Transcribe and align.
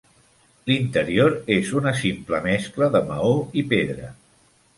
L'interior 0.69 1.35
és 1.55 1.73
una 1.81 1.93
simple 1.99 2.41
mescla 2.47 2.89
de 2.97 3.03
maó 3.11 3.37
i 3.63 3.67
pedra. 3.77 4.11